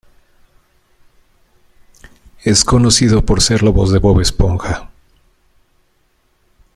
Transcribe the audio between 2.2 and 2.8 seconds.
Es